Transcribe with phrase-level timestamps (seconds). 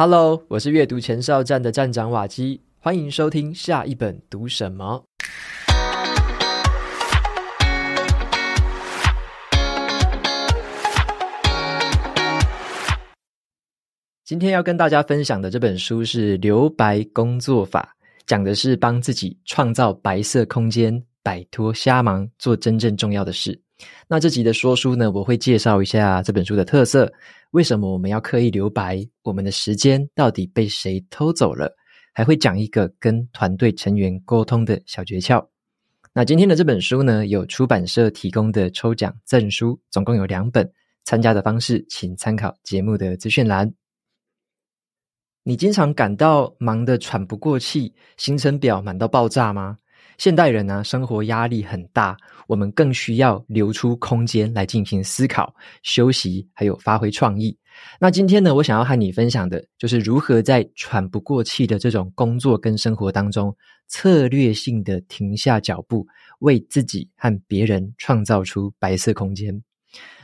[0.00, 5.04] Hello，我是阅读前哨站的站长瓦基，欢迎收听下一本读什么。
[14.24, 17.92] 今天要跟大家分享的这本书是《留白工作法》，
[18.24, 23.60] 讲的是帮自己创造白色空间，摆脱瞎忙，做真正重要的事。
[24.06, 27.12] 那这集的说书呢，我会介绍一下这本书的特色，
[27.52, 31.74] 为什么我们要刻意留白，我们的时间到底被谁偷走了，
[32.12, 35.46] 还会讲一个跟团队成员沟通的小诀窍。
[36.12, 40.70] 那今天的这本书呢，有出版社提供的抽奖赠书，总共有两本，
[41.04, 43.72] 参加的方式请参考节目的资讯栏。
[45.42, 49.78] 你经常感到忙得喘不过气，行程表满到爆炸吗？
[50.18, 52.16] 现代人呢，生活压力很大，
[52.48, 55.54] 我们更需要留出空间来进行思考、
[55.84, 57.56] 休息，还有发挥创意。
[58.00, 66.04] 那今天呢，我想要和你分享的，就是如何在喘不过气的这种工作跟生活当中，策略性的停下脚步，
[66.40, 69.62] 为自己和别人创造出白色空间。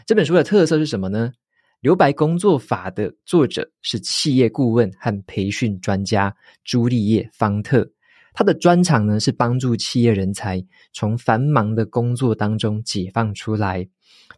[0.05, 1.33] 这本书的特色是什么呢？
[1.81, 7.89] 留白工作法的作者是企业顾问和培训专家朱丽叶·方特。
[8.35, 13.89] 他的专长呢，是帮助企业人才从繁忙的工作当中解放出来。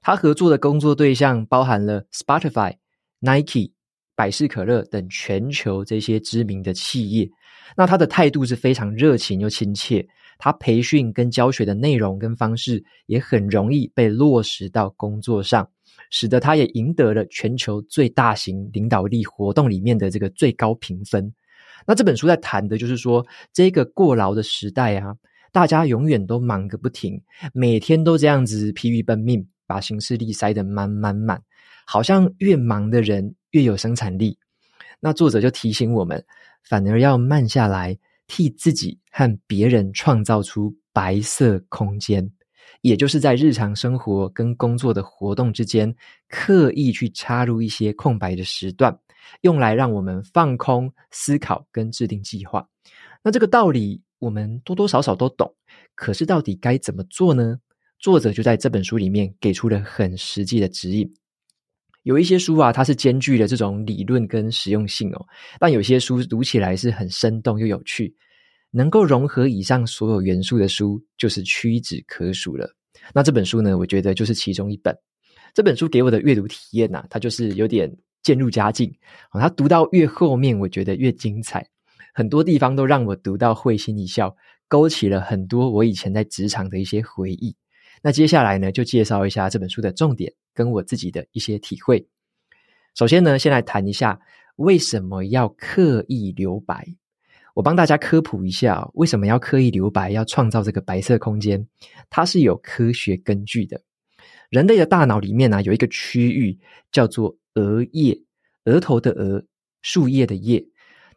[0.03, 2.75] 他合作的工作对象包含了 Spotify、
[3.21, 3.73] Nike、
[4.15, 7.29] 百事可乐等全球这些知名的企业。
[7.77, 10.07] 那他的态度是非常热情又亲切。
[10.39, 15.67] 他培训跟教学的内容跟方式也很容易被落实到工作上，
[16.11, 21.33] 使得他也赢得了全球最大型领导力活动里面的这个最高评分。
[21.85, 25.17] 那这本书在谈的就是说，这个过劳的时代啊，
[25.53, 27.21] 大家永远都忙个不停，
[27.53, 31.43] 每天都这样子疲于奔命，把行事历塞得满满满，
[31.87, 34.39] 好像越忙的人越有生产力。
[35.01, 36.25] 那作者就提醒我们，
[36.63, 42.29] 反而要慢下来，替自己和别人创造出白色空间，
[42.81, 45.95] 也就是在日常生活跟工作的活动之间，
[46.29, 48.99] 刻意去插入一些空白的时段。
[49.43, 52.69] 用来让我们放空、思考跟制定计划。
[53.23, 55.55] 那这个道理我们多多少少都懂，
[55.95, 57.59] 可是到底该怎么做呢？
[57.99, 61.13] 作者就在这本书里面给出了很实际的指引。
[62.03, 65.27] 有一些书啊，它是兼具了这种理论跟实用性哦，
[65.59, 68.15] 但有些书读起来是很生动又有趣，
[68.71, 72.71] 能够融合以上所有元素的书，就是屈指可数了。
[73.13, 74.97] 那这本书呢，我觉得就是其中一本。
[75.53, 77.93] 这本书给我的阅读体验呐、啊，它就是有点。
[78.27, 78.93] 渐入佳境，
[79.31, 81.69] 他读到越后面，我觉得越精彩，
[82.13, 84.35] 很多地方都让我读到会心一笑，
[84.67, 87.55] 勾起了很多我以前在职场的一些回忆。
[88.03, 92.09] 那接下来呢，就介绍一下这本书的重点跟我自己的一些体会。
[92.97, 94.19] 首先呢，先来谈一下
[94.57, 96.85] 为什么要刻意留白。
[97.55, 101.65] 我帮大家科普一下，为什么要刻意留白，要创造这个白色空间，
[102.11, 103.83] 它是有科学根据的。
[104.51, 106.59] 人类的大脑里面呢，有一个区域
[106.91, 108.17] 叫做额叶，
[108.65, 109.45] 额头的额，
[109.83, 110.65] 树叶的叶，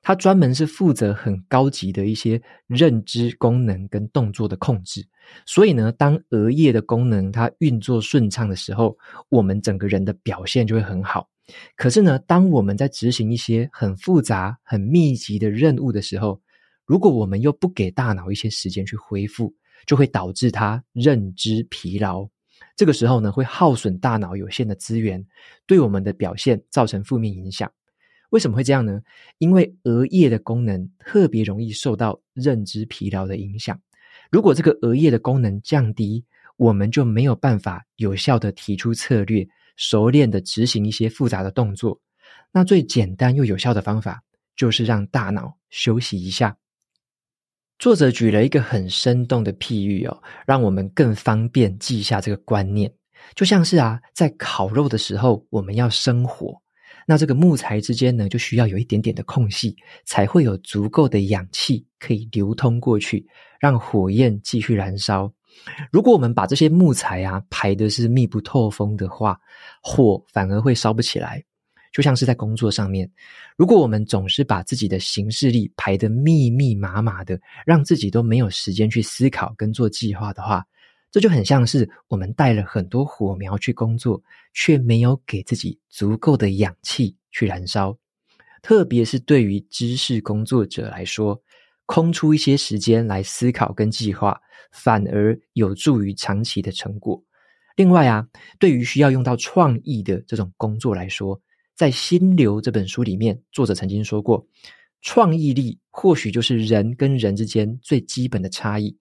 [0.01, 5.07] 它专门是负责很高级的一些认知功能跟动作的控制。
[5.45, 8.97] 所以呢，当额叶的功能它运作顺畅的时候，
[9.29, 11.29] 我们整个人的表现就会很好。
[11.75, 16.41] 可是呢，当我们在执行一些很复杂、很密集的任务的时候，
[16.85, 19.53] 如果我们又不给大脑一些时间去恢复，
[19.85, 22.27] 就会导致它认知疲劳。
[22.79, 25.21] 这个时候呢，会耗损大脑有限的资源，
[25.67, 27.69] 对我们的表现造成负面影响。
[28.29, 29.01] 为什么会这样呢？
[29.37, 33.77] 因为额叶的功能特别容易受到认知疲劳的影响。
[34.31, 36.23] 如果这个额叶的功能降低，
[36.55, 41.99] 我们就没有办法有效地提出策略，熟练地执行一些复杂的动作。
[42.53, 44.23] 那最简单又有效的方法，
[44.55, 46.55] 就是让大脑休息一下。
[47.79, 52.91] 作者举了一个很生动的譬喻哦，让我们更方便记下这个观念。
[53.33, 56.61] 就像是啊，在烤肉的时候，我们要生火，
[57.07, 63.25] 那这个木材之间呢，就需要有一点点的空隙，才会有足够的氧气可以流通过去，
[63.61, 65.31] 让火焰继续燃烧。
[65.89, 69.39] 如果我们把这些木材啊排的是密不透风的话，
[69.81, 71.41] 火反而会烧不起来。
[71.99, 73.11] 就像是在工作上面，
[73.57, 80.65] 如果我们总是把自己的行事历排得密密麻麻的，让自己都没有时间去思考跟做计划的话，
[81.11, 84.23] 这就很像是我们带了很多火苗去工作，
[84.53, 87.93] 却没有给自己足够的氧气去燃烧。
[88.61, 91.37] 特别是对于知识工作者来说，
[91.85, 94.39] 空出一些时间来思考跟计划，
[94.71, 97.21] 反而有助于长期的成果。
[97.75, 98.25] 另外啊，
[98.57, 101.37] 对于需要用到创意的这种工作来说，
[101.79, 104.45] 在《心流》这本书里面，作者曾经说过，
[104.99, 108.97] 创意力或许就是人跟人之间最基本的差异。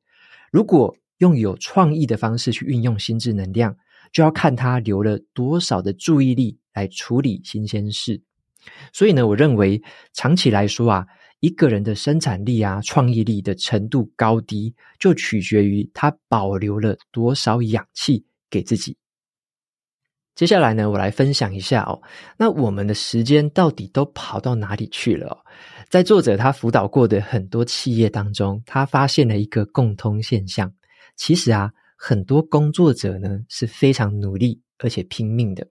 [0.52, 3.76] 如果用有创意的方式去运用心智能量，
[4.12, 8.22] 就要看他留了多少的注意力来处理新鲜事。
[8.92, 9.82] 所以呢，我认为
[10.12, 11.06] 长期来说啊，
[11.40, 18.96] 一个人的生产力啊、创意力的程度高低，就取决于他保留了多少氧气给自己。
[20.38, 22.00] 接下来呢，我来分享一下哦。
[22.36, 25.36] 那我们的时间到底都跑到哪里去了？
[25.88, 30.72] 在作者他辅导过的很多企业当中，他发现了一个共通现象。
[31.16, 35.66] 其实啊，很多工作者呢是非常努力而且拼命的，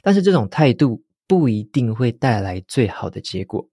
[0.00, 3.68] 但是这种态度不一定会带来最好的结果。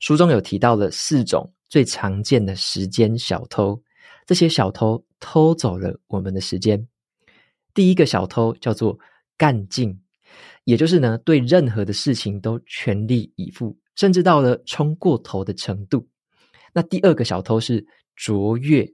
[0.00, 3.80] 书中有提到了四种最常见的时间小偷，
[4.26, 6.84] 这些小偷偷走了我们的时间。
[7.72, 8.98] 第一个小偷叫做
[9.38, 9.98] 干劲，
[10.64, 16.06] 也就是呢，对任何的事情都全力以赴，甚至到了冲过头的程度。
[16.74, 17.86] 那第二个小偷是
[18.16, 18.92] 卓越，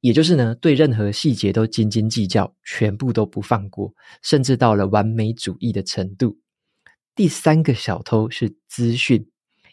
[0.00, 6.36] 也就是呢，对任何细节都斤斤计较，全部都不放过，甚至到了完美主义的程度。
[7.14, 9.24] 第三个小偷是资讯，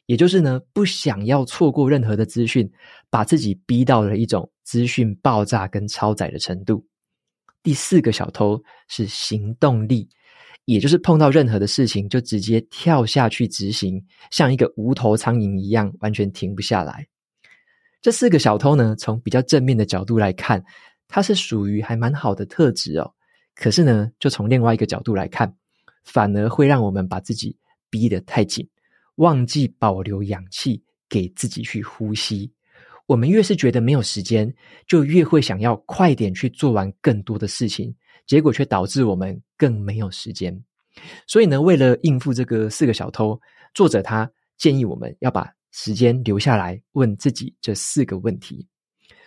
[0.06, 2.72] 也就是呢，不想要错过任何的资讯，
[3.10, 6.86] 把自己逼到了一种资讯爆炸跟超载的程度。
[7.64, 10.10] 第四个小偷是行动力，
[10.66, 17.08] 也就是碰到任何的事情就直接跳下去执行，像一个无头苍蝇一样，完全停不下来。
[18.02, 20.64] 这四个小偷呢，从比较正面的角度来看，
[21.08, 23.14] 它是属于还蛮好的特质哦。
[23.54, 25.56] 可是呢，就从另外一个角度来看，
[26.04, 27.56] 反而会让我们把自己
[27.92, 28.68] 逼得太紧，
[29.18, 32.52] 忘记保留氧气给自己去呼吸。
[33.12, 34.50] 我们越是觉得没有时间，
[34.88, 37.94] 就越会想要快点去做完更多的事情，
[38.26, 40.58] 结果却导致我们更没有时间。
[41.28, 43.38] 所以呢，为了应付这个四个小偷，
[43.74, 48.66] 作者他建议我们要把时间留下来，问自己这四个问题。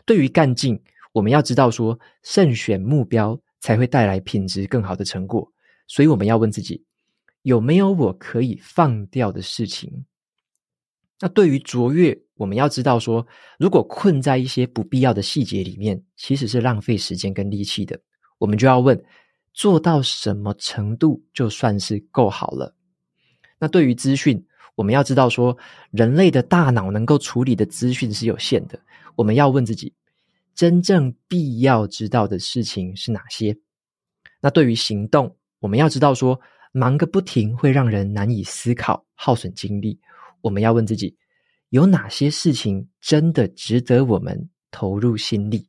[0.07, 0.83] 对于干劲，
[1.13, 5.47] 我们要知道说，慎选目标才会带来品质更好的成果。
[5.89, 6.83] 所以我们要问自己，
[7.43, 10.07] 有没有我可以放掉的事情？
[11.21, 13.27] 那对于卓越，我们要知道说，
[13.59, 17.99] 如果困在一些不必要的细节里面，其实是浪费时间跟力气的。
[18.39, 19.01] 我们就要问，
[19.53, 22.75] 做到什么程度就算是够好了？
[23.59, 24.45] 那对于资讯，
[24.75, 25.57] 我们要知道说，
[25.93, 28.79] 人类的大脑能够处理的资讯是有限的。
[29.15, 29.95] 我们要问自己，
[30.55, 33.57] 真正必要知道的事情是哪些？
[34.41, 36.39] 那对于行动，我们要知道说，
[36.73, 40.01] 忙个不停会让人难以思考，耗损精力。
[40.45, 41.17] 我们要问自己，
[41.71, 45.67] 有哪些事情真的值得我们投入心力？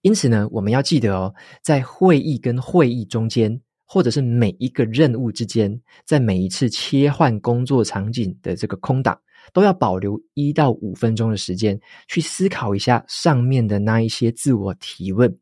[0.00, 9.20] 因此呢，我们要记得哦，在会议跟会议中间，或者是每一个任务之间，在每一次切换工作场景的这个空档，
[9.52, 11.78] 都要保留一到五分钟的时间，
[12.08, 15.38] 去思考一下上面的那一些自我提问。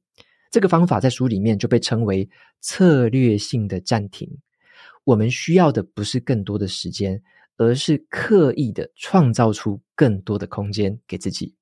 [0.50, 2.28] 这个方法在书里面就被称为
[2.60, 4.28] 策略性的暂停。
[5.04, 7.22] 我们需要的不是更多的时间。
[7.60, 11.54] 而是刻意的创造出更多的空间给自己。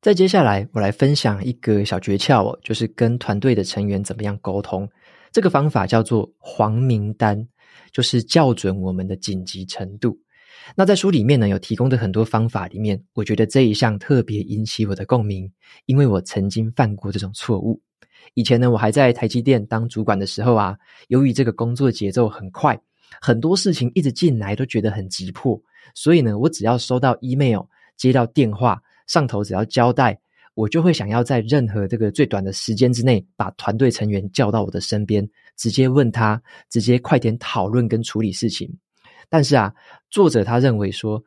[0.00, 4.88] 再接下来，我来分享一个小诀窍哦，就是跟团队的成员怎么样沟通。
[5.32, 7.48] 这个方法叫做黄名单，
[7.90, 10.16] 就是校准我们的紧急程度。
[10.76, 15.50] 那在书里面呢，有提供的很多方法里面，我觉得这一项特别引起我的共鸣，
[15.86, 17.82] 因为我曾经犯过这种错误。
[18.34, 22.80] 以前呢，我还在台积电当主管的时候啊，由于这个工作节奏很快。
[23.20, 25.60] 很多事情一直进来都觉得很急迫，
[25.94, 27.60] 所以呢，我只要收到 email、
[27.96, 30.18] 接到电话，上头只要交代，
[30.54, 36.40] 我就会想要在任何这个最短的时间之内，把团队成员叫到我的身边，直接问他，
[36.70, 38.72] 直接快点讨论跟处理事情。
[39.28, 39.72] 但是啊，
[40.10, 41.22] 作者他认为说，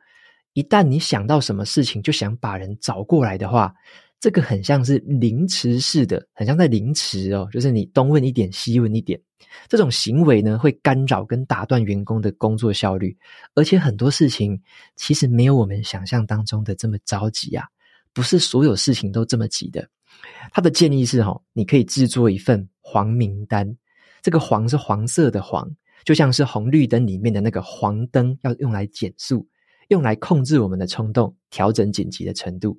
[0.52, 3.74] 一旦你想到什么事情就想把人找过来的话，
[4.20, 9.20] 这个很像是凌迟式的，很像在凌迟哦，就是你东问一点，西问一点。
[9.68, 13.16] 这种行为呢，会干扰跟打断员工的工作效率，
[13.54, 14.60] 而且很多事情
[14.96, 17.64] 其实没有我们想象当中的这么着急啊，
[18.12, 19.88] 不是所有事情都这么急的。
[20.52, 23.76] 他的建议是齁，你可以制作一份黄名单，
[24.20, 25.70] 这个黄是黄色的黄，
[26.04, 29.46] 就像是红绿灯里面的那个黄灯，要用来减速，
[29.88, 32.78] 用来控制我们的冲动，调整紧急的程度，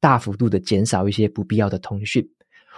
[0.00, 2.26] 大幅度的减少一些不必要的通讯。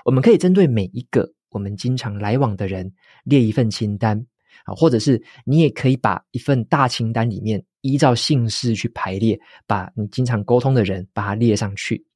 [0.04, 1.32] 我们可以针对每一个。
[1.52, 2.88] 我们经常来往的人
[3.24, 4.24] 列一份清单
[4.62, 9.36] 啊，或者是你也可以把一份大清单里面依照姓氏去排列，
[9.66, 12.06] 把你经常沟通的人把它列上去。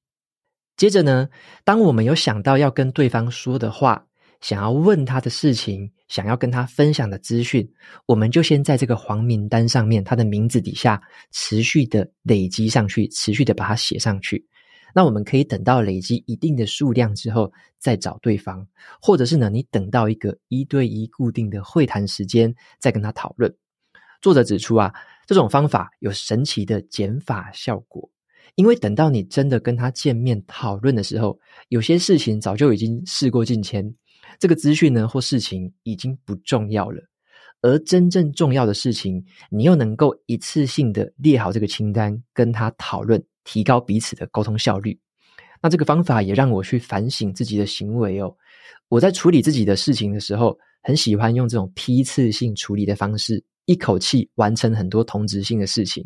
[0.76, 1.28] 接着呢，
[1.64, 4.06] 当我们有想到要跟对方说的话，
[4.40, 7.68] 想要问他的事情，想要跟他分享的资讯，
[8.06, 14.46] 我们就先在这个黄名单上面，他的名字底下持续的累积上去，持续的把它写上去。
[14.94, 18.64] 那我们可以等到累积一定的数量之后，再找对方，
[19.02, 23.52] 或者是呢，你等到一个一对一固定的会谈时间，再跟他讨论。
[24.22, 24.94] 作者指出啊，
[25.26, 28.08] 这种方法有神奇的减法效果，
[28.54, 33.94] 因为等到你真的跟他见面讨论的时候，有些事情早就已经事过境迁，
[34.38, 37.02] 这个资讯呢或事情已经不重要了，
[37.60, 44.98] 而真正重要的事情，你又能够一次性的列好这个清单，跟他讨论，提高彼此的沟通效率。
[45.62, 48.34] 那这个方法也让我去反省自己的行为哦。
[48.88, 53.42] 我在处理自己的事情的时候，很喜欢用这种批次性处理的方式。
[53.66, 56.04] 一口气完成很多同质性的事情，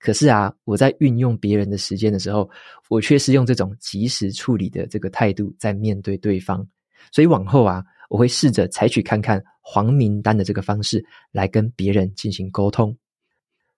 [0.00, 2.50] 可是啊，我在运用别人的时间的时候，
[2.88, 6.66] 我却是用这种即时处理的这个态度在面对对方。
[7.12, 11.00] 所以往后啊，我会试着采取看看黄名单的这个方式
[11.30, 12.96] 来跟别人进行沟通。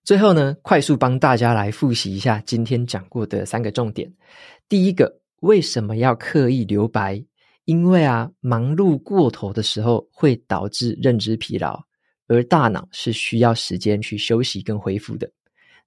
[0.08, 4.10] 最后呢，快速帮大家来复习一下今天讲过的三个重点。
[4.66, 7.22] 第一个，为什么要刻意留白？
[7.66, 11.78] 因为啊，忙碌过头的时候会导致认知疲劳。
[12.26, 15.30] 而大脑是需要时间去休息跟恢复的。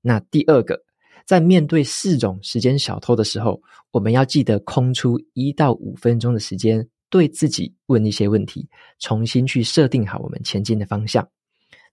[0.01, 0.79] 那第二个，
[1.25, 3.59] 在面对四种时间小偷的时候，
[3.89, 11.27] 我们要记得空出一到五分钟的时间，对自己问一些问题，重新去设定好我们前进的方向。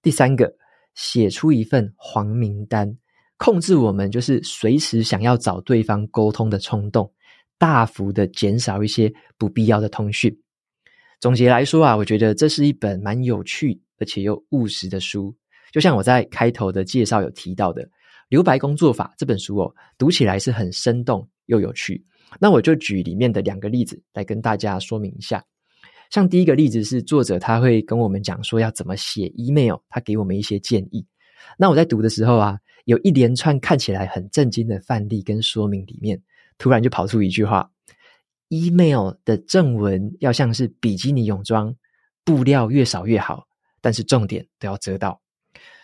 [0.02, 0.54] 第三个，
[0.98, 2.92] 写出一份黄名单，
[3.36, 7.08] 控制我们就是随时想要找对方沟通的冲动，
[7.56, 10.36] 大幅的减少一些不必要的通讯。
[11.20, 15.32] 总结来说啊，我觉得这是一本蛮有趣，而且又务实的书，
[15.70, 17.84] 就像我在开头的介绍有提到的
[18.28, 22.04] 《留白工作法》这本书哦，读起来是很生动又有趣。
[22.40, 25.44] 那我就举里面的两个例子来跟大家说明一下。
[26.10, 31.06] 像第一个例子是作者他会跟我们讲说要怎么写 email，他给我们一些建议。
[31.58, 36.20] 那我在读的时候啊，有一连串看起来很震惊的范例跟说明里面，
[36.56, 37.70] 突然就跑出一句话
[38.48, 41.74] ：email 的正文要像是比基尼泳装，
[42.24, 43.46] 布料越少越好。
[43.80, 45.20] 但是重点都要遮到。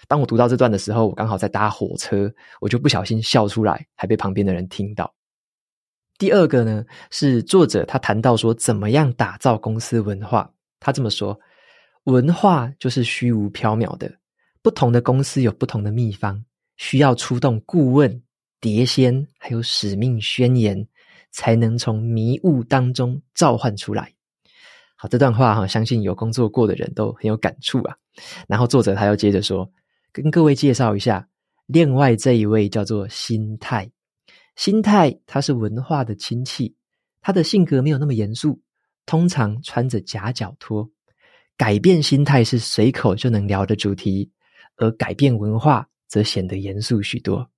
[0.09, 2.29] 当我读到这段的时候，我刚好在搭火车，
[2.61, 5.15] 我就不小心笑出来，还被旁边的人听到。
[6.25, 10.51] 第二个呢，是作者他谈到说，怎么样打造公司文化。
[10.81, 11.39] 他这么说：
[12.05, 14.11] 文化就是虚无缥缈的，
[14.63, 16.43] 不同的公司有不同的秘方，
[16.79, 18.23] 需要出动顾问、
[18.59, 20.89] 碟仙，还有使命宣言，
[21.31, 24.11] 才能从迷雾当中召唤出来。
[24.97, 27.95] 好，这段话哈，相信有工作过的人都很有感触啊。
[28.49, 29.71] 然后作者他又接着说，
[30.11, 31.29] 跟各位介绍一下，
[31.67, 33.87] 另外这一位叫做心态。
[34.57, 36.75] 心态它是文化的亲戚，
[37.21, 38.61] 他的性格没有那么严肃，
[39.07, 40.91] 通常穿着夹脚拖。
[41.57, 44.31] 改变心态是随口就能聊的主题，
[44.77, 47.49] 而改变文化则显得严肃许多。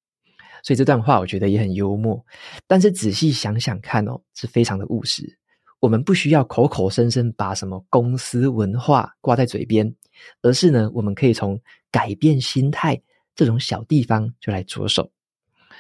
[0.63, 2.25] 所以这段话我觉得也很幽默，
[2.67, 5.39] 但是仔细想想看哦，是非常的务实。
[5.81, 9.95] 我们不需要口口声声把什么公司文化挂在嘴边，
[10.43, 11.61] 而是呢，我们可以从
[11.91, 13.01] 改变心态
[13.35, 15.11] 这种小地方就来着手。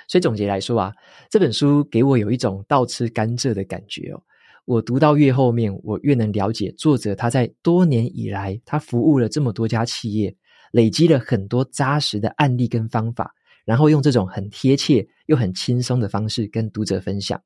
[0.08, 0.92] 所以总结来说啊，
[1.30, 4.22] 这本书给我有一种倒吃甘蔗的感觉哦。
[4.64, 10.34] 我读到越后面，我越能了解作者他在多年以来，他服务了这么多家企业，
[10.72, 13.32] 累积了很多扎实的案例跟方法，
[13.64, 17.40] 然后用这种很贴切又很轻松的方式跟读者分享。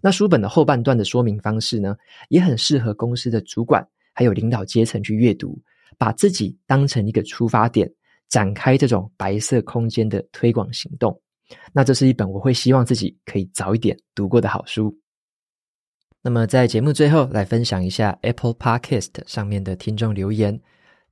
[0.00, 1.96] 那书本的后半段的说明方式呢，
[2.28, 5.60] 也很适合公司的主管还有领导阶层去阅读，
[5.98, 7.92] 把自己当成一个出发点，
[8.28, 11.20] 展开这种白色空间的推广行动。
[11.72, 14.94] 那这是一本我会希望自己可以早一点读过的好书。
[16.22, 20.60] 那么在节目最后来分享一下 Apple Podcast 上面的听众留言。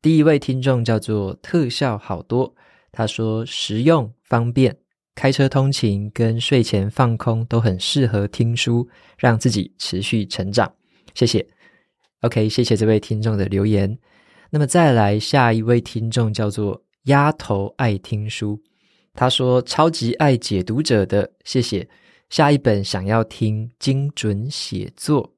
[0.02, 2.54] 第一位听众叫做特效好多，
[2.92, 4.76] 他说实用方便。
[5.14, 10.72] 开车通勤跟睡前放空都很适合听书，让自己持续成长。
[11.14, 11.44] 谢谢。
[12.20, 13.98] OK，谢谢这位听众的留言。
[14.50, 18.62] 那么再来下一位听众叫做丫头爱听书，
[19.18, 21.84] 他说超级爱解读者的，谢谢。
[22.30, 25.28] 下一本想要听精准写作。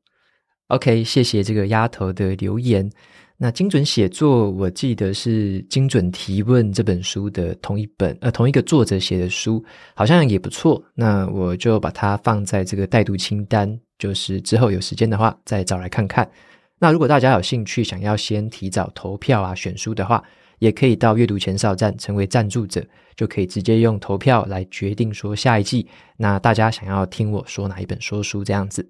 [0.66, 2.90] OK，谢谢这个丫头的留言。
[3.38, 10.84] 那精准写作，我记得是《精准提问》这本书的同一本，呃，同一个作者写的书，好像也不错。
[10.94, 16.30] 那我就把它放在这个待读清单，就是之后有时间的话再找来看看。
[16.78, 20.22] 那如果大家有兴趣，想要先提早投票啊，选书的话，
[20.61, 22.87] 也可以到阅读前哨站成为赞助者，
[23.17, 25.85] 就可以直接用投票来决定说下一季，
[26.17, 28.88] 那大家想要听我说哪一本说书这样子。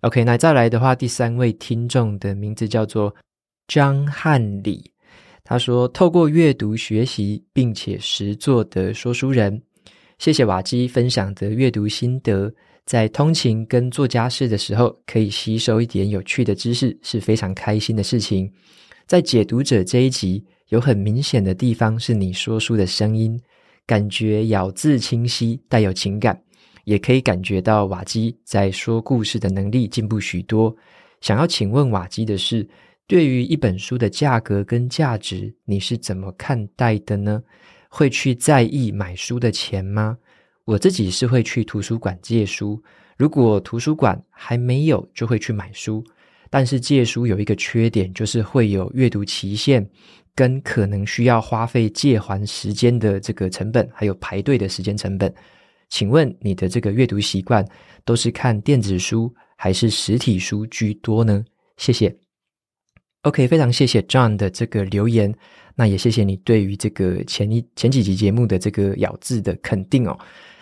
[0.00, 3.14] OK，那再来的话，第三位听众的名字叫做。
[3.66, 4.84] 张汉礼，
[5.42, 9.58] 他说：“透过阅读学习，并且实作的说书人。”
[10.20, 12.52] 谢谢瓦基分享的阅读心得，
[12.84, 18.52] 在通勤跟做家事的时候，可以吸收一点有趣的知识，是非常开心的事情。
[19.06, 23.40] 在解读者这一集，有很明显的地方是你说书的声音，
[23.86, 26.36] 感觉咬字清晰，带有情感，
[26.82, 30.74] 也可以感觉到瓦基在说故事的能力进步许多。
[31.20, 32.68] 想要请问瓦基的是，
[33.06, 37.40] 对于一本书的价格跟价值，你是怎么看待的呢？
[37.88, 40.18] 会去在意买书的钱吗？
[40.64, 42.82] 我自己是会去图书馆借书，
[43.16, 46.04] 如果图书馆还没有，就会去买书。
[46.50, 49.88] 但是借书有一个缺点，就是会有阅读期限，
[50.34, 55.32] 跟可能需要花费借还时间的这个成本，还有排队的时间成本。
[55.88, 57.64] 请问你的这个阅读习惯
[58.04, 61.44] 都是看电子书还是实体书居多呢？
[61.76, 62.14] 谢谢。
[63.22, 65.32] OK，非常谢谢 John 的这个留言，
[65.74, 70.18] 那也谢谢你对于这个前一前几集节目的这个咬字的肯定哦。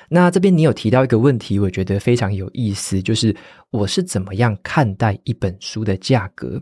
[0.08, 3.34] 那这边你有提到一个问题，我觉得非常有意思，就是
[3.70, 6.60] 我是怎么样看待一本书的价格？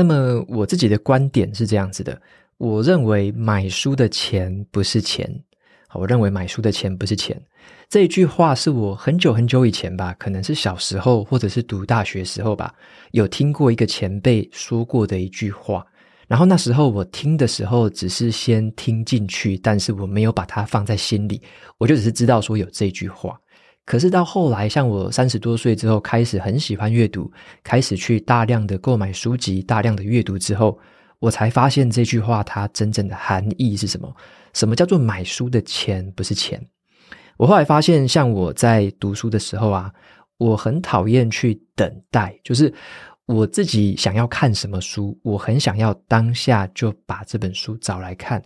[0.00, 2.18] 那么我自己的观点是这样子的，
[2.56, 5.30] 我认为买书的钱不是钱。
[5.86, 7.38] 好我认为买书的钱不是钱，
[7.86, 12.74] 这一句话是我很久很久以前吧，可能是小时候或者是读大学时候吧，
[13.10, 15.86] 有听过一个前辈说过的一句话。
[16.26, 21.42] 然后那时候我听的时候，只是先听进去，但是我没有把它放在心里，
[21.76, 23.38] 我就只是知道说有这句话。
[23.90, 27.28] 可是到后来，像我三十多岁之后，开始很喜欢阅读，
[27.64, 30.78] 开始去大量的购买书籍，大量的阅读之后，
[31.18, 34.08] 我才发现这句话它真正的含义是什么。
[34.54, 36.64] 什么叫做买书的钱不是钱？
[37.36, 39.92] 我后来发现，像我在读书的时候啊，
[40.38, 42.72] 我很讨厌去等待，就是
[43.26, 48.40] 我自己想要看什么书，我很想要当下就把这本书找来看。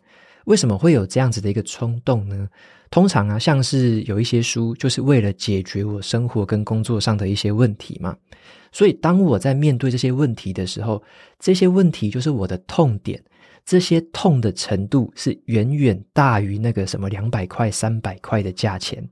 [0.46, 2.48] 为什么会有这样子的一个冲动呢？
[2.90, 8.16] 通常啊，像是有一些书，就是为了解决我生活跟工作上的一些问题嘛。
[8.70, 11.02] 所以当我在面对这些问题的时候，
[11.38, 13.22] 这些问题就是我的痛点。
[13.66, 19.02] 这些痛的程度是远远大于那个什么两百块、三百块的价钱。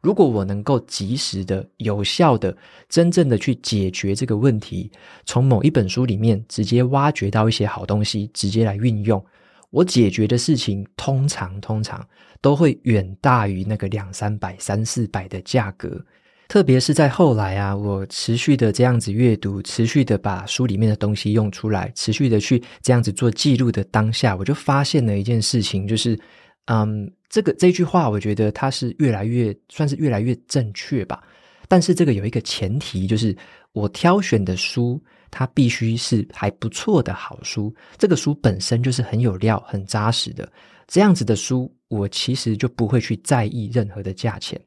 [0.00, 2.56] 如果我能够及时的、有效的、
[2.88, 4.90] 真正的去解决这个问题，
[5.26, 9.22] 从某一本书里面直接挖掘到一些好东西，直接来运用，
[9.70, 12.06] 我解决的事情通常通常
[12.40, 16.04] 都会远大于那个两三百、三四百的价格。
[16.48, 26.18] 特别是在后来啊，我持续的这样子阅读，持续的把书里面的东西用出来，持续的去这样子做记录的当下，我就发现了一件事情，就是，
[26.64, 31.22] 嗯，这个这句话，我觉得它是越来越算是越来越正确吧。
[31.68, 33.36] 但是这个有一个前提，就是
[33.70, 35.00] 我挑选的书，
[35.30, 40.50] 它必须是还不错的好书，这个书本身就是很有料、很扎实的。
[40.86, 44.60] 这样子的书，我其实就不会去在意任何的价钱。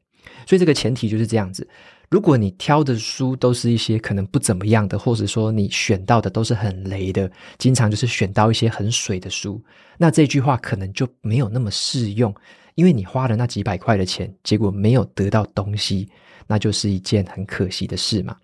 [0.46, 1.68] 所以这个前提就是这样子，
[2.08, 9.62] 如果你挑的书都是一些可能不怎么样的，或者说你选到的都是很雷的，经常就是选到一些很水的书，
[9.98, 12.34] 那这句话可能就没有那么适用，
[12.74, 16.08] 因为你花了那几百块的钱，结果没有得到东西，
[16.46, 18.34] 那就是一件很可惜的事嘛。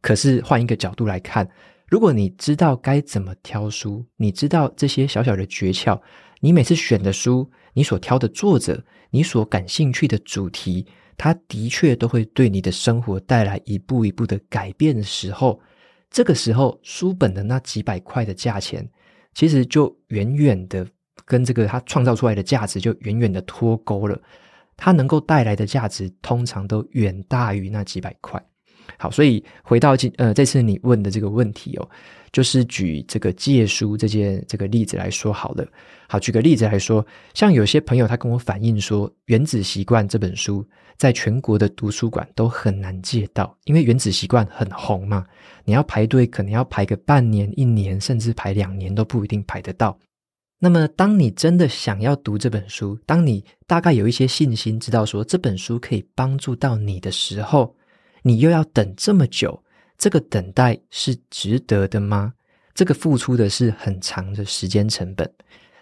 [0.00, 1.48] 可是换一个角度来看，
[1.88, 6.00] 如果你知道该怎么挑书，你知道这些小小的诀窍，
[6.40, 10.86] 你每次选的书，你所挑的作者，你所感兴趣的主题。
[11.16, 15.60] 它的确都会对你的生活带来一步一步的改变的时候，
[16.10, 18.84] 这个时候书本的那几百块的价钱，
[19.32, 20.84] 其实就远远的
[21.24, 24.20] 跟这个它创造出来的价值就远远的脱钩了。
[24.76, 28.44] 它能够带来的价值通常都远大于那几百块。
[28.98, 31.88] 好，所以回到今呃这次你问的这个问题哦，
[32.32, 35.66] 就是举这个借书这件这个例子来说好了。
[36.08, 40.64] 好，举个例子来说，像有些朋友他跟我反映说，《原子习惯》这本书
[40.96, 45.24] 在全国的图书馆都很难借到，因为《原子习惯》很红嘛，
[45.64, 49.98] 你要排队可能要排个半年、一年，甚至排两年都不一定排得到。
[50.60, 57.74] 那么，当你真的想要读这本书，当你大概有一些信心，知道说这本书可以帮助到你的时候，
[58.26, 59.62] 你又要等这么久，
[59.98, 62.32] 这个等待是值得的吗？
[62.74, 65.30] 这个付出的是很长的时间成本。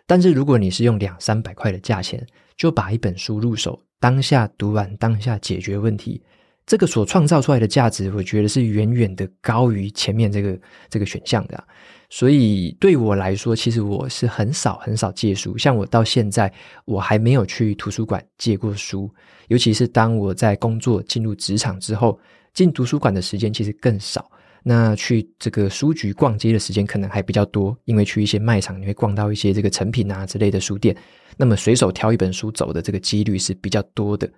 [0.06, 2.26] 但是如果你是用两三百块的价钱
[2.56, 6.20] 就把一本书入手，当下读完，当下解决问题，
[6.66, 10.58] 这个所创造出来的价值，我觉得是远远的高于前面这个
[10.90, 11.64] 这个选项的。
[12.14, 16.52] 所以对我来说，其实我是很少很少借书，像我到现在
[16.84, 19.10] 我还没有去图书馆借过书，
[19.48, 22.20] 尤其是当我在工作进入职场之后，
[22.52, 24.30] 进图书馆的时间其实更少。
[24.62, 30.94] 那去这个书局逛街的时间可能还比较多，因为去一些卖场你会逛到一些这个成品啊之类的书店，
[31.38, 34.30] 那么随手挑一本书走的这个几率是比较多的，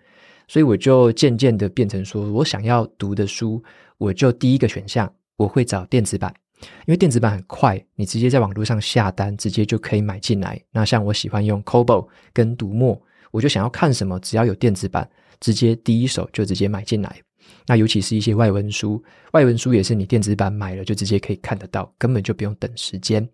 [0.46, 3.60] 所以我就渐渐的变成说，我想要读的书，
[3.98, 10.61] 我就第一个选项我会找电子版，因为电子版很快，你直接在网络上下单，直接就可以买进来。
[10.71, 15.09] 那像我喜欢用 Kobo 跟读墨，我就想要看什么，只要有电子版，
[15.40, 17.21] 直接第一手就直接买进来。
[17.67, 23.29] 那尤其是一些外文书，外文书也是你电子版买了就直接可以看得到，根本就不用等时间。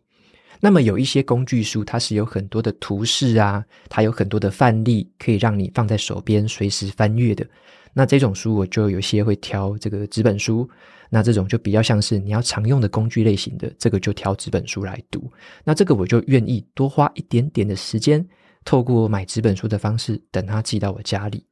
[0.59, 7.47] 那么有一些工具书，它是有很多的图示啊，它有很多的范例，可以让你放在手边随时翻阅的。
[7.93, 10.69] 那这种书我就有些会挑这个纸本书，
[11.11, 15.31] 那这种就比较像是你要常用的工具类型的，这个就挑纸本书来读。
[15.65, 18.25] 那这个我就愿意多花一点点的时间，
[18.65, 21.45] 透过买纸本书的方式，等它寄到我家里。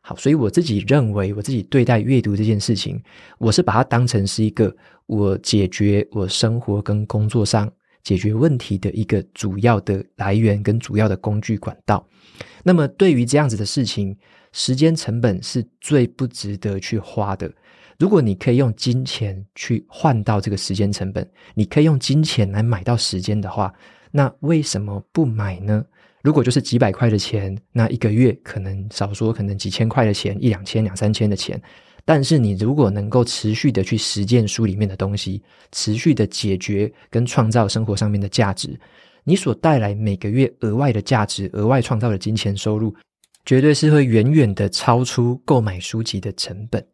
[0.00, 3.02] 好，所以我自己认为，我自己对待阅读这件事情，
[3.38, 4.74] 我是把它当成是一个
[5.06, 12.06] 我解决我生活跟工作上解决问题的一个主要的来源跟主要的工具管道。
[12.62, 14.14] 那么，对于这样子的事情，
[14.54, 17.52] 时间成本是最不值得去花的。
[17.98, 23.74] 如果你可以用金钱去换到这个时间成本，你可以用金钱来买到时间的话，
[24.12, 25.84] 那为什么不买呢？
[26.22, 31.60] 如果就是几百块的钱，那一个月可能少说可能几千块的钱，一两千、两三千的钱。
[32.04, 38.78] 但是你如果能够持续的去实践书里面的东西，持续的解决跟创造生活上面的价值，
[39.24, 42.94] 你所带来每个月额外的价值、额外创造的金钱收入，
[43.44, 46.84] 绝对是会远远的超出购买书籍的成本。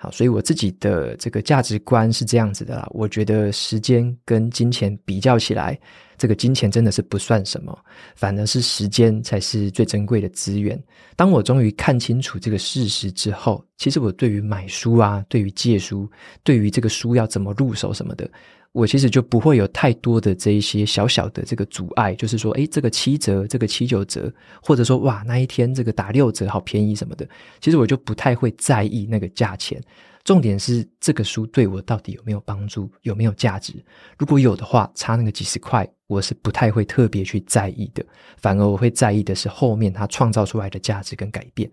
[0.00, 2.86] 好，所以我自己的这个价值观是这样子的啦。
[2.92, 5.76] 我觉得时间跟金钱比较起来，
[6.16, 7.76] 这个金钱真的是不算什么，
[8.14, 10.80] 反而是时间才是最珍贵的资源。
[11.16, 16.08] 当我终于看清楚这个事实之后，其实我对于买书啊，对于借书，
[16.44, 18.30] 对于这个书要怎么入手什么的。
[18.72, 27.26] 我其实就不会有太多的这一些小小的这个阻碍，就是说，诶，这个七折，这个七九折，或者说，哇，那一天这个打六折，好便宜什么的。
[27.60, 29.82] 其实我就不太会在意那个价钱，
[30.22, 33.72] 重点是这个书对我到底有没有帮助，有没有价值。
[34.18, 38.04] 如果有的话，差那个几十块，我是不太会特别去在意的，
[38.36, 41.68] 反而我会在意的是后面它创造出来的价值跟改变。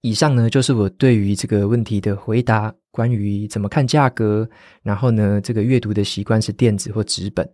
[0.00, 2.72] 以上呢，就是我对于这个问题的回答。
[2.96, 4.48] 关于怎么看价格，
[4.82, 7.46] 然后呢，这个阅读的习惯是电子或纸本。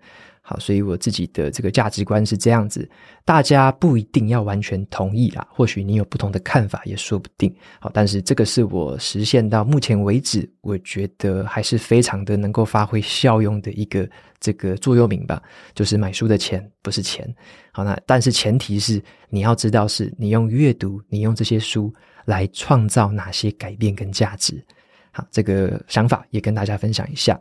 [0.45, 2.89] 好，所以我自己的这个价值观是这样子，
[3.25, 7.55] 大家不一定要完全同意啦，或许你有不同的看法也说不定。
[7.79, 14.09] 好，但是这个是我实现到目前为止，我觉得还是非常的能够发挥效用的一个
[14.41, 15.41] 这个座右铭吧，
[15.77, 17.33] 就是买书的钱不是钱。
[17.71, 19.01] 好，那但是前提是
[19.31, 24.61] 你要知道，是你用阅读，你用这些书来创造哪些改变跟价值。
[25.13, 27.39] 好，这个想法也跟大家分享一下。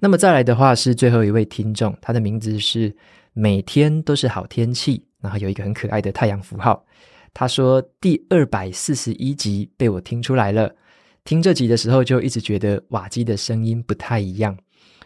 [0.00, 2.94] 那么再来的话是最后一位听众，他的名字是
[3.32, 6.84] 每天都是好天气，然后有一个很可爱的太阳符号。
[7.32, 10.74] 他说第二百四十一集被我听出来了，
[11.24, 14.56] 听这集的时候就一直觉得瓦基的声音不太一样，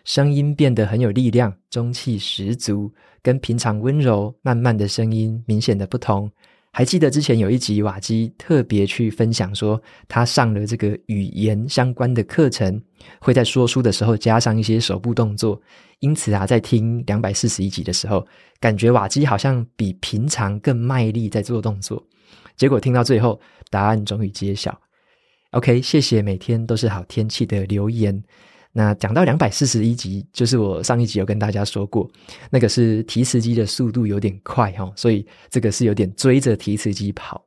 [0.04, 6.30] 声音变得很有力量，中气十足，跟平常温柔慢慢的声音明显的不同。
[6.72, 12.80] 还记得之前有一集瓦基特别去分享说，他上了这个语言相关的课程，
[13.20, 15.60] 会在说书的时候加上一些手部动作。
[15.98, 18.24] 因此啊，在听两百四十一集的时候，
[18.60, 22.02] 感觉瓦基好像比平常更卖力在做动作。
[22.56, 24.80] 结果听到最后，答案终于揭晓。
[25.50, 28.22] OK，谢谢每天都是好天气的留言。
[28.72, 32.08] 那讲到两百四十一集，就是我上一集有跟大家说过，
[32.50, 37.44] 那个是提词机的速度有点快哈，所以这个是有点追着提词机跑。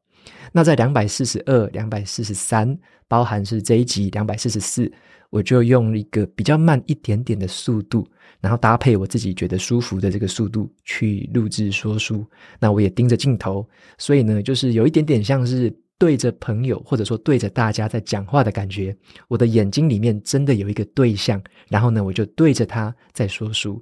[0.51, 4.91] 那在两百四十二、两百四十三，包含是这一集两百四十四，
[5.29, 8.05] 我就用一个比较慢一点点的速度，
[8.41, 12.25] 然后搭配我自己觉得舒服的这个速度去录制说书。
[12.59, 13.65] 那我也盯着镜头，
[13.97, 15.73] 所以呢，就是有一点点像是。
[16.03, 18.93] 对着朋友，或者说对着大家在讲话的感觉，
[19.29, 23.81] 我的眼睛里面真的有一个对象，然后呢，我就对着他在说书。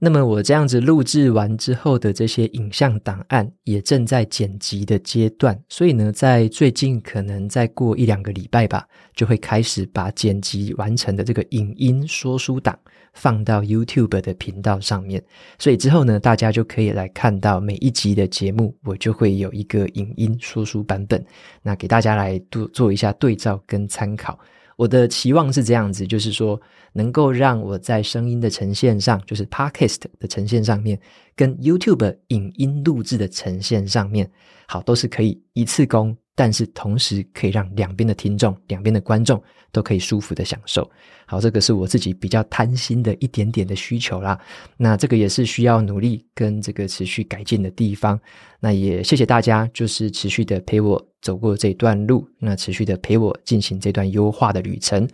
[0.00, 12.76] 那么我这样子录制完之后的这些影像档案也正在剪辑的阶段，所以呢，在最近可能再过一两个礼拜吧，就会开始把剪辑完成的这个影音说书档。
[13.14, 15.22] 放到 YouTube 的频道上面，
[15.58, 21.24] 所以之后呢，大家就可以来看到每一集的节目，我就会有一个影音说书版本，
[21.62, 24.38] 那给大家来做做一下对照跟参考。
[24.76, 26.60] 我的期望是这样子，就是说
[26.92, 31.00] 能够让我在声音的呈现上，就是 Podcast 的呈现上面，
[31.36, 34.28] 跟 YouTube 影音录制的呈现上面，
[34.66, 40.90] 好，都是可以一次攻但是同时可以让两边的听众、两边的观众都可以舒服的享受。
[41.26, 44.38] 好，这个是我自己比较贪心的一点点的需求啦。
[44.76, 48.20] 那这个也是需要努力跟这个持续改进的地方。
[48.60, 55.08] 那也谢谢大家，就是持续的陪我走过这段路，那持续的陪我进行这段优化的旅程。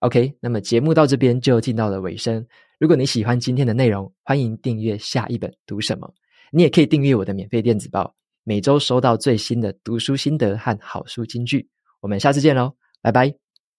[0.00, 2.46] OK，那么节目到这边就进到了尾声。
[2.78, 6.12] 如果你喜欢今天的内容，欢迎订阅下一本读什么。
[6.52, 8.14] 你也可以订阅我的免费电子报。
[8.48, 11.68] 每周收到最新的读书心得和好书金句，
[12.00, 13.45] 我们下次见喽，拜拜。